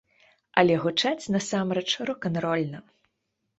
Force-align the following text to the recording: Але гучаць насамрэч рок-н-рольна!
Але 0.61 0.77
гучаць 0.85 1.31
насамрэч 1.35 1.85
рок-н-рольна! 2.13 2.83